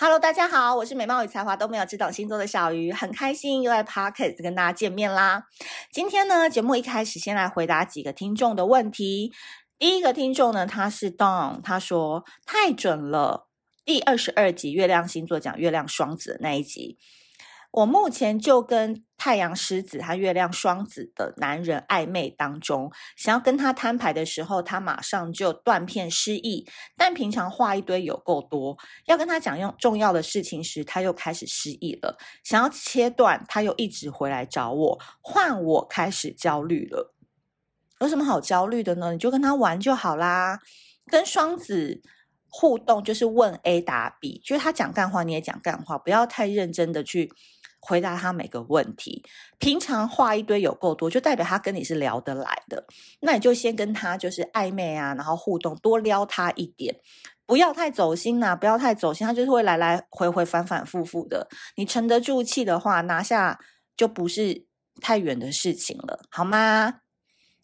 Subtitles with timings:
[0.00, 5.48] Hello，大家好，我是美貌与才华都没有，只懂星座的小鱼，很开心又在 Pocket 跟大家见面啦。
[5.90, 9.32] 今天呢，节目一开始先来回答几个听众的问题。
[9.76, 13.48] 第一个听众呢，他是 Don，他说太准了，
[13.84, 16.96] 第二十二集月亮星座讲月亮双子的那一集。
[17.70, 26.66] 我目前就跟太阳狮子和月亮双子的男人暧昧当中，想要跟他摊牌的时候，他马上就断片失忆。
[26.96, 32.16] 但平常话一堆有够多，要跟他讲用重要的事情时，他又开始失忆了。
[32.42, 37.14] 想要切断，他又一直回来找我，换我开始焦虑了。
[38.00, 39.12] 有什么好焦虑的呢？
[39.12, 40.60] 你就跟他玩就好啦。
[41.06, 42.00] 跟双子
[42.48, 47.32] 互动就是问 A 答 B，就是他讲干话你也讲干话，不要太认真的去。
[47.80, 49.24] 回答他每个问题，
[49.58, 52.84] 平常话一堆有够多，就代表他跟你是聊得来的。
[53.20, 56.96] 那你就先跟他就是暧昧啊，然后互动，多撩他一点，
[57.46, 61.48] 不要太走心呐、啊，不要太走心，他就是会来来回回、反反复复的。
[61.76, 63.58] 你沉得住气的话，拿下
[63.96, 64.66] 就不是
[65.00, 67.00] 太远的事情了，好吗？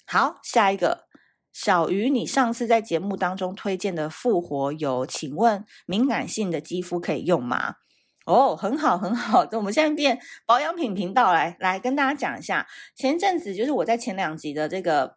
[0.07, 1.09] 好，下一个
[1.53, 7.77] 小鱼，你上次在节目当中推荐的复活油，请问敏感性的肌肤可以用吗？
[8.25, 9.47] 哦，很好，很好。
[9.53, 12.67] 那我们现在变保养品频道来，来跟大家讲一下。
[12.97, 15.15] 前阵子就是我在前两集的这个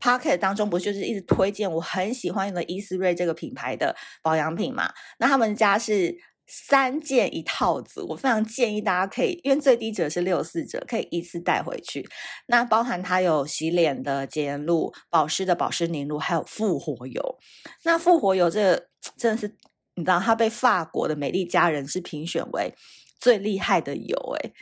[0.00, 4.92] podcast 当中，不就是一直推荐我很喜欢用的伊思瑞这个品牌的保养品嘛？
[5.18, 6.16] 那他们家是
[6.46, 12.08] 三件一套子，我非常建议大家可以，因为最低折是六四折，可以一次带回去。
[12.46, 17.38] 那包含它有洗脸的洁颜露、保湿的保湿凝露，还有复活油。
[17.84, 18.86] 那复活油这个
[19.18, 19.54] 真的是。
[19.94, 22.74] 你知道它被法国的美丽佳人是评选为
[23.20, 24.52] 最厉害的油，诶，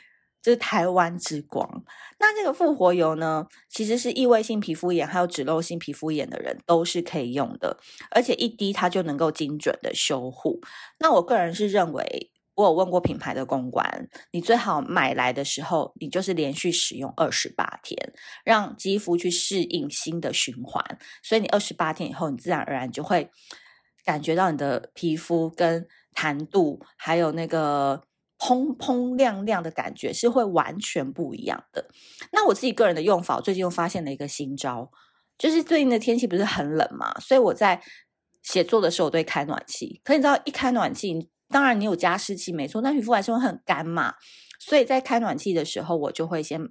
[0.43, 1.85] 就是台湾之光。
[2.19, 7.79] 那这个复活油呢，其实是异位性皮肤炎还有脂漏性皮肤炎的人都是可以用的，
[8.11, 10.61] 而且一滴它就能够精准的修护。
[10.99, 17.97] 那我个人是认为，我有问过品牌的公关，你最好买来的时候，你就是连续使用二十八天，
[18.45, 20.85] 让肌肤去适应新的循环。
[21.23, 23.31] 所以你二十八天以后，你自然而然就会。
[24.05, 28.05] 感觉到你的皮肤跟弹度，还有那个
[28.39, 31.89] 砰砰亮亮的感觉是会完全不一样的。
[32.33, 34.91] 那我自己个人的用法，我最近又发现了一个新招，
[35.39, 37.81] 就是最近的天气不是很冷嘛，所以我在
[38.43, 40.01] 写作的时候我都会开暖气。
[40.05, 44.15] 可你知道，一开暖气，当然你有加湿器没错，但皮肤还是会很干嘛。
[44.59, 46.69] 所以在开暖气的时候，我就会先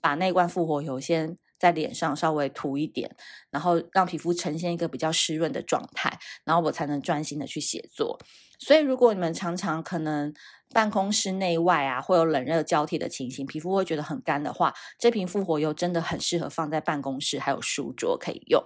[0.00, 1.38] 把那罐复活油先。
[1.64, 3.10] 在脸上稍微涂一点，
[3.50, 8.18] 然后让皮肤呈现一个比较湿润的状态，然后我才能专心的去写作。
[8.58, 10.32] 所以，如果你们常常可能
[10.74, 18.62] 办公室内外啊会有冷热交替的情形，皮肤会觉得很干的话，这瓶复活油真的很适合放在办公室还有书桌可以用。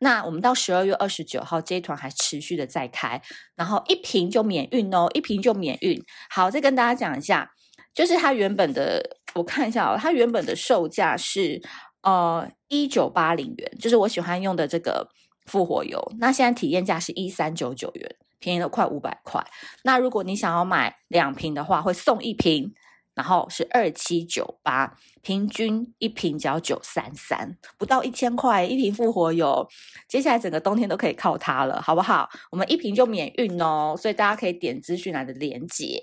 [0.00, 3.22] 那我们到十二月二十九号这一团还持续的在开，
[3.54, 6.04] 然后一瓶就免运哦，一瓶就免运。
[6.28, 7.48] 好，再跟大家讲一下，
[7.94, 11.62] 就是它原本的，我看一下哦，它原本的售价是。
[12.02, 15.08] 呃，一九八零元，就是我喜欢用的这个
[15.46, 16.00] 复活油。
[16.18, 19.44] 那现在体验价是一三九九元，便宜了快五百块。
[19.84, 22.72] 那如果你想要买两瓶的话，会送一瓶，
[23.14, 29.68] 然后是二七九八，平均一瓶只要九三三，不到一千块一瓶复活油。
[30.08, 32.28] 接下来整个冬天都可以靠它了，好不好？
[32.50, 36.00] 我们一瓶就免运哦，所以大家可以点资讯栏的链接。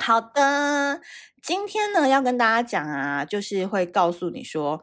[0.00, 1.00] 好的，
[1.42, 4.82] 今天呢要跟大家讲啊，就是会告诉你说，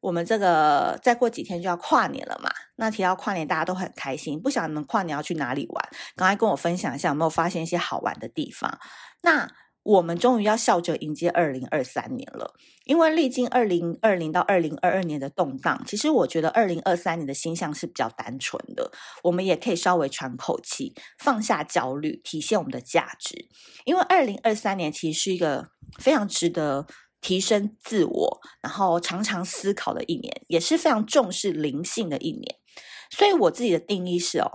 [0.00, 2.50] 我们这个再过几天就要跨年了嘛。
[2.76, 5.88] 那提到跨年，大家都很开心，不晓得你们跨年要去哪里玩？
[6.16, 8.78] 刚才跟我分享一下，有没有发现一些好玩的地方？
[9.22, 9.50] 那。
[9.86, 12.54] 我们终于要笑着迎接二零二三年了，
[12.86, 18.90] 因为历经二零二零到二零二二年的动荡，其实我觉得二零二三年的星象是比较单纯的，
[19.22, 23.46] 我们也可以稍微喘口气，放下焦虑，体现我们的价值。
[23.84, 25.68] 因为二零二三年其实是一个
[26.00, 26.88] 非常值得
[27.20, 32.56] 提升自我，然后常常思考的一年，也是非常重视灵性的一年。
[33.10, 34.50] 所以我自己的定义是哦，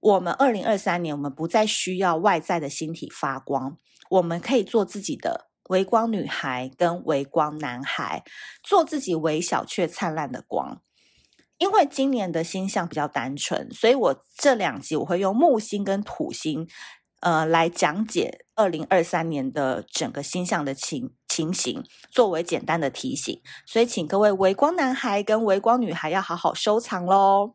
[0.00, 3.78] 我们二零二三年，我们不再需要外在的星体发光。
[4.10, 8.22] 我们可以做自己的微光女孩跟微光男孩，
[8.62, 10.80] 做自己微小却灿烂的光。
[11.58, 16.68] 因为今年的星象比较单纯，所以我这两集我会用木星跟土星，
[17.20, 23.40] 呃，来讲解二零二三年的整个星象的情情形，作为简单的提醒。
[23.64, 27.54] 所以，请各位微光男孩跟微光女孩要好好收藏喽。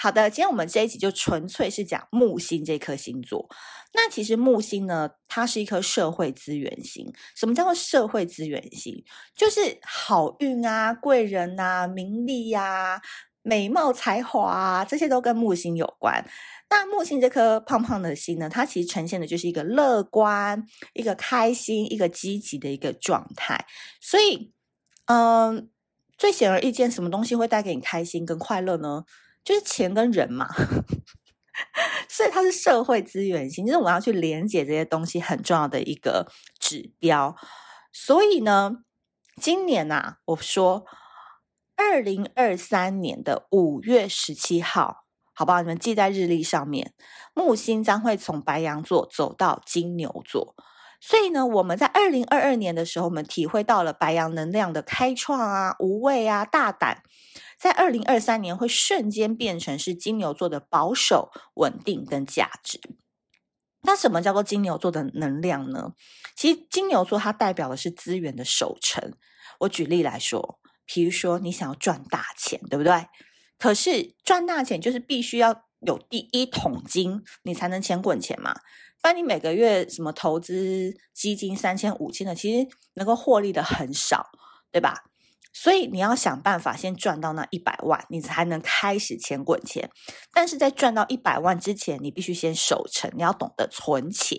[0.00, 3.48] 好的，今天我们这一集就纯粹是讲木星这颗星座。
[3.94, 7.12] 那其实木星呢，它是一颗社会资源星。
[7.34, 9.04] 什么叫做社会资源星？
[9.34, 13.00] 就是好运啊、贵人啊、名利呀、啊、
[13.42, 16.24] 美貌才华啊，这些都跟木星有关。
[16.70, 23.66] 那木星这颗胖胖的星呢，它其实呈现的就是一个乐观、一个开心、一个积极的一个状态。
[24.00, 24.52] 所以，
[25.06, 25.68] 嗯，
[26.16, 29.04] 最显而易见，什么东西会带给你开心跟快乐呢？
[29.48, 30.46] 就是钱跟人嘛，
[32.06, 36.30] 所以它是社会资源型，就是我们要去连接这些东西很重要的一个
[36.60, 37.34] 指标。
[37.90, 38.72] 所以呢，
[39.40, 40.84] 今年啊，我说
[41.76, 45.62] 二零二三年的五月十七号，好不好？
[45.62, 46.92] 你们记在日历上面，
[47.32, 50.54] 木星将会从白羊座走到金牛座。
[51.00, 57.02] 所以呢，我们在二零二二年的时候，我们体会到了白羊能量的开创啊、无畏啊、大胆，
[57.58, 62.80] 在二零二三年会瞬间变成是金牛座的保守、稳定跟价值。
[63.82, 65.92] 那什么叫做金牛座的能量呢？
[66.36, 69.14] 其实金牛座它代表的是资源的守成。
[69.60, 73.06] 我举例来说，比如说你想要赚大钱，对不对？
[73.58, 78.54] 可是赚大钱就是必须要有第一桶金，你才能钱滚钱嘛。
[79.00, 84.26] 不然你每个月什么投资基金三千五千的，其实能够获利的很少，
[84.70, 85.04] 对吧？
[85.52, 89.90] 所以你要想办法先赚到那一百万，你才能开始钱滚钱。
[90.32, 94.38] 但是在赚到一百万之前，你必须先守成，你要懂得存钱。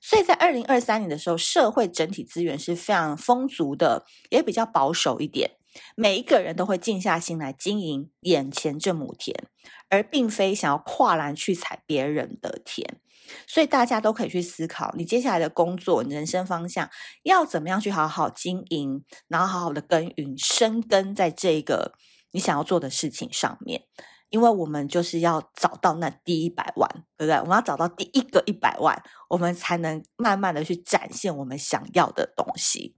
[0.00, 5.52] 所以在二零二三年的时候，社会整体资源是非常丰足的，也比较保守一点。
[5.94, 9.46] 每一个人都会静下心来经营眼前这亩田，
[9.88, 13.01] 而并非想要跨栏去采别人的田。
[13.46, 16.88] 所以大家都可以去思考，你接下来的工作、你人生方向
[17.22, 21.94] 要怎么样去好好经营，然后好好的耕耘、深耕在这个
[22.32, 23.84] 你想要做的事情上面。
[24.30, 26.88] 因为我们就是要找到那第一百万，
[27.18, 27.36] 对不对？
[27.36, 32.96] 我们要找到第一个一百万，我们才能慢慢的去展现我们想要的东西。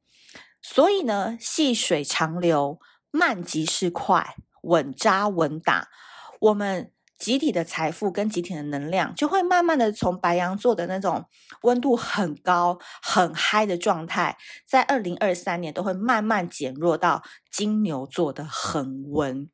[0.63, 2.79] 所以呢，细水长流，
[3.11, 5.89] 慢即是快，稳扎稳打，
[6.41, 6.93] 我们。
[7.19, 11.27] 集体的财富跟集体的能量，就会慢慢的从白羊座的那种
[11.63, 19.49] 温度很高、很嗨的状态，在二零二三年都会慢慢减弱到金牛座的恒温。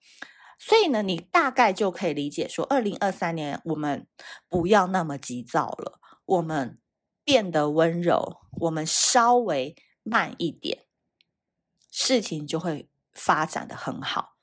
[0.58, 4.06] 所以呢，你大概就可以理解说，二零二三年我们
[4.48, 6.78] 不要那么急躁了，我们
[7.24, 10.86] 变得温柔，我们稍微慢一点，
[11.90, 14.34] 事情就会发展的很好。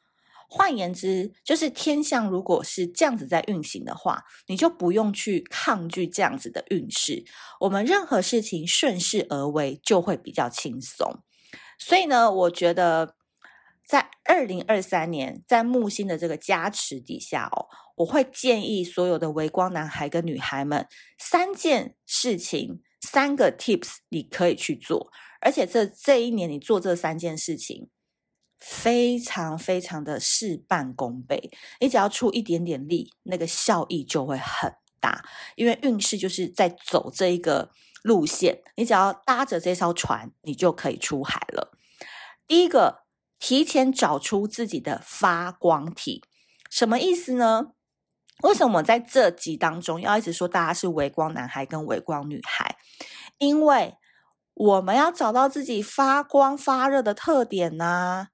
[0.49, 7.25] 换言之，就是天象如果是这样子在运行的话，你就不用去抗拒这样子的运势。
[7.59, 11.21] 我们任何事情顺势而为，就会比较轻松。
[11.77, 13.15] 所以呢，我觉得
[13.85, 17.67] 在二零二三年，在木星的这个加持底下哦，
[17.97, 20.87] 我会建议所有的微光男孩跟女孩们，
[21.19, 25.11] 三件事情，三个 tips 你可以去做，
[25.41, 27.89] 而且这这一年你做这三件事情。
[28.59, 35.23] 非常非常的事半功倍，你只要出一点点力，那个效益就会很大。
[35.55, 37.71] 因为运势就是在走这一个
[38.01, 41.71] 路线，你只要搭着这艘船，你就可以出海了。
[42.47, 43.03] 第一个，
[43.39, 46.23] 提前找出自己的发光体，
[46.69, 47.73] 什么意思呢？
[48.43, 52.75] 为什么在这集当中要一直说大家是微光男孩跟微光女孩？
[53.37, 53.95] 因为
[54.53, 58.29] 我们要找到自己发光发热的特点呢。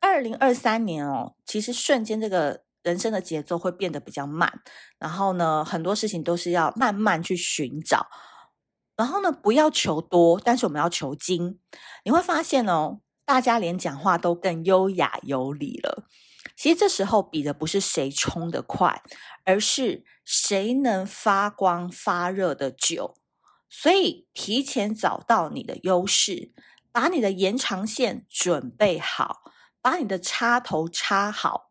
[0.00, 4.62] 二零二三年哦，其实瞬间这个人生的节奏会变得比较慢，
[4.98, 8.06] 然后呢，很多事情都是要慢慢去寻找，
[8.96, 11.58] 然后呢，不要求多，但是我们要求精。
[12.04, 16.06] 你会发现哦，大家连讲话都更优雅有礼了。
[16.56, 19.02] 其实这时候比的不是谁冲得快，
[19.44, 23.14] 而是谁能发光发热的久。
[23.68, 26.52] 所以提前找到你的优势，
[26.90, 29.42] 把你的延长线准备好。
[29.88, 31.70] 把你的插头插好，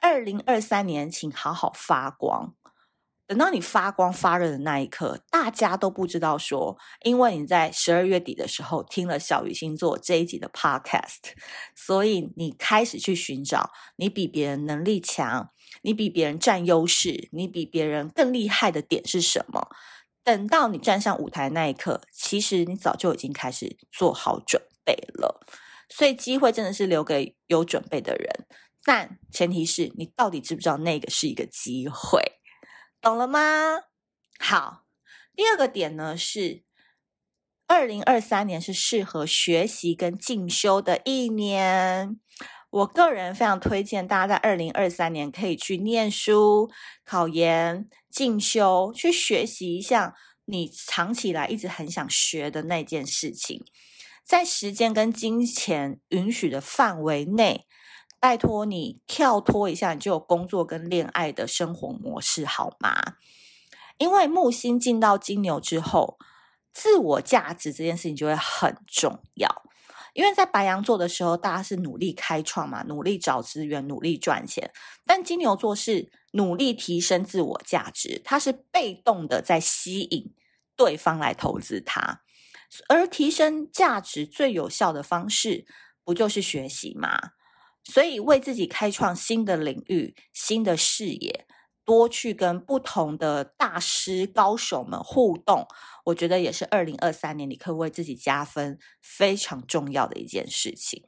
[0.00, 2.54] 二零二三年，请好好发光。
[3.26, 11.32] 等到你发光发热的那一刻，大家都不知道说，因为你在十二月底的时候听了小鱼星座这一集的 podcast，
[11.74, 15.50] 所以你开始去寻找你比别人能力强，
[15.82, 19.70] 你比别人占优势，你比别人更厉害的点是什么？
[20.22, 25.44] 等到你站上舞台那一刻，其实你早就已经开始做好准备了。
[25.88, 28.46] 所以机会真的是留给有准备的人。
[28.84, 32.22] 但前提是你到底知不知道那个是一个机会，
[33.00, 33.40] 懂了吗？
[34.38, 34.84] 好，
[35.34, 36.62] 第二个点呢是，
[37.66, 42.20] 二零二三年是适合学习跟进修的一年。
[42.70, 46.70] 我个人非常推荐大家在二零二三年可以去念书、
[47.04, 50.14] 考研、进修，去学习一下
[50.44, 53.64] 你长期以来一直很想学的那件事情，
[54.26, 57.66] 在时间跟金钱允许的范围内。
[58.18, 63.14] 拜托你跳脱一下，你就有工作跟恋爱的生活模式好吗？
[63.98, 66.18] 因为木星进到金牛之后，
[66.72, 69.62] 自我价值这件事情就会很重要。
[70.14, 74.70] 因为在白羊座的时候，大家是努力开创嘛，努力找资源，努力赚钱；
[75.04, 80.34] 但金牛座是努力提升自我价值，它是被动的在吸引
[80.74, 82.22] 对方来投资它。
[82.88, 85.66] 而提升价值最有效的方式，
[86.04, 87.32] 不就是学习吗？
[87.84, 91.46] 所以，为自己开创新的领域、新的视野，
[91.84, 95.68] 多去跟不同的大师、高手们互动，
[96.06, 101.06] 我觉得也是二零二三年你可以为自己加分非常重要的一件事情。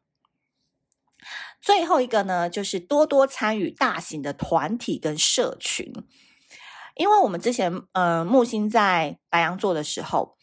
[1.61, 5.93] 最后一个呢，就是多多参与大型的团体跟社群，
[6.95, 10.38] 因为我们之前呃木星在白羊座的时候，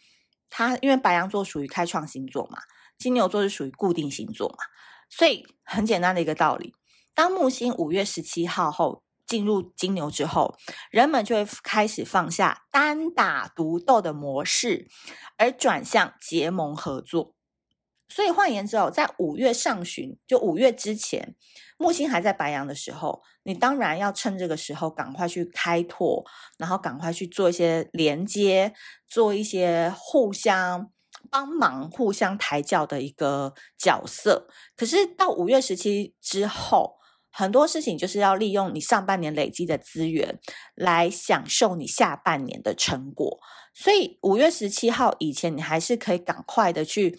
[0.58, 2.60] 它因为白羊座属于开创星座嘛，
[2.98, 4.60] 金牛座是属于固定星座嘛。
[5.10, 6.74] 所以很简单的一个道理，
[7.14, 10.56] 当木星五月十七号后进入金牛之后，
[10.90, 14.88] 人们就会开始放下单打独斗的模式，
[15.38, 17.36] 而转向结盟合作。
[18.08, 21.36] 所以换言之哦，在五月上旬，就五月之前，
[21.78, 26.24] 木星还在白羊的时候，你当然要趁这个时候赶快去开拓，
[26.58, 28.74] 然后赶快去做一些连接，
[29.08, 30.92] 做一些互相。
[31.32, 34.48] 帮忙互相抬轿的一个角色，
[34.78, 36.98] 可是到五月十七之后，
[37.32, 40.40] 很多事情就是要利用你上半年累积的资源
[40.76, 43.40] 来享受你下半年的成果。
[43.74, 47.18] 所以五月十七号以前，你还是可以赶快的去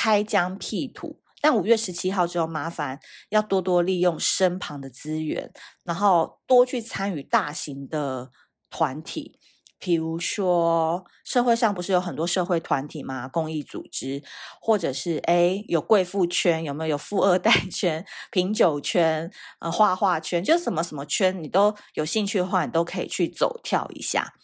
[0.00, 3.00] 开疆辟土，但五月十七号之后，麻烦
[3.30, 5.50] 要多多利用身旁的资源，
[5.82, 8.30] 然后多去参与大型的
[8.70, 9.40] 团体。
[9.80, 13.26] 比如说，社会上不是有很多社会团体吗？
[13.26, 14.22] 公益组织，
[14.60, 19.28] 或者是诶有贵妇圈，有没有有富二代圈、 品酒圈、
[19.58, 24.34] 呃画画圈，就什么什么圈，你都有兴趣的话，你都可以去走跳一下。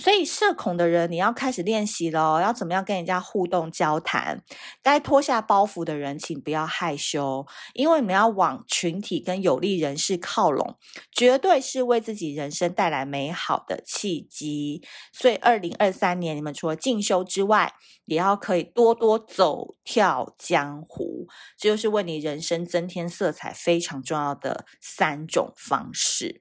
[0.00, 4.44] 所以社恐的人，你要开始练习咯，要怎么样跟人家互动交谈？
[4.80, 10.78] 该脱下包袱的人，请不要害羞，因为你们要往群体跟有利人士靠拢，
[11.10, 14.84] 绝对是为自己人生带来美好的契机。
[15.12, 17.74] 所以，二零二三年你们除了进修之外，
[18.04, 21.26] 也要可以多多走跳江湖，
[21.58, 26.40] 这就是为你人生增添色彩非常重要的三种方式。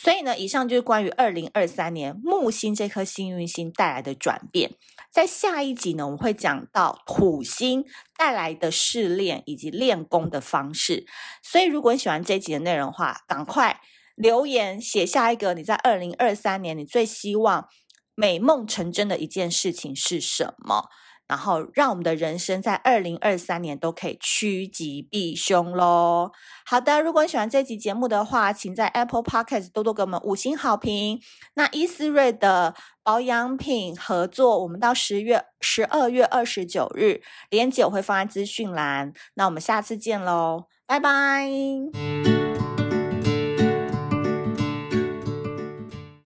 [0.00, 4.76] 所以呢，以上就是关于二零二三年木星这颗幸运星带来的转变。
[5.10, 7.84] 在下一集呢，我们会讲到土星
[8.16, 11.04] 带来的试炼以及练功的方式。
[11.42, 13.80] 所以，如果你喜欢这一集的内容的话，赶快
[14.14, 17.66] 留言写下一个你在二零二三年你最希望
[18.14, 20.84] 美梦成真的一件事情是什么。
[21.28, 26.32] 然后，让我们的人生在二零二三年都可以趋吉避凶喽。
[26.64, 31.20] 好的，如果你喜欢这集节目的话，请在 Apple Podcast 多多给我们五星好评。
[31.54, 37.20] 那伊思瑞的保养品合作，我们到十月十二月二十九日，
[37.50, 39.12] 链接我会放在资讯栏。
[39.34, 42.37] 那我们下次见喽，拜拜。